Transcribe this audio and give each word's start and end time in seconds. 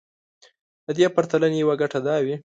د 0.85 0.87
دې 0.97 1.07
پرتلنې 1.15 1.57
يوه 1.63 1.75
ګټه 1.81 1.99
دا 2.07 2.15
وي. 2.25 2.35